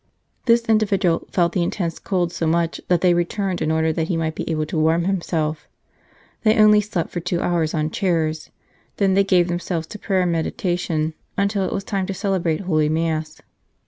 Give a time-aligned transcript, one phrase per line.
[0.47, 4.17] This individual felt the intense cold so much that they returned in order that he
[4.17, 5.67] might be able to warm himself.
[6.41, 8.49] They only slept for two hours on chairs.
[8.97, 11.71] Then they 166 The Holy Winding Sheet gave themselves to prayer and meditation until it
[11.71, 13.41] was time to celebrate Holy Mass.